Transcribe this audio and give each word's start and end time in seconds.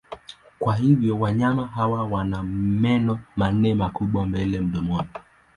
Kwa 0.59 0.75
hivyo 0.75 1.19
wanyama 1.19 1.67
hawa 1.67 2.03
wana 2.07 2.43
meno 2.43 3.19
manne 3.35 3.75
makubwa 3.75 4.25
mbele 4.25 4.59
mdomoni. 4.59 5.09